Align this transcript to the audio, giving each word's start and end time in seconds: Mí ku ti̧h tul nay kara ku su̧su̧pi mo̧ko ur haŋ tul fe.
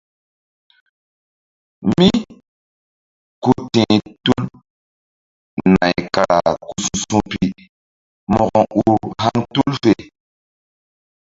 Mí 1.97 2.09
ku 3.43 3.51
ti̧h 3.73 3.97
tul 4.23 4.43
nay 5.75 5.95
kara 6.13 6.39
ku 6.63 6.71
su̧su̧pi 6.83 7.41
mo̧ko 8.33 8.61
ur 8.83 8.95
haŋ 9.21 9.37
tul 9.53 9.71
fe. 9.83 9.93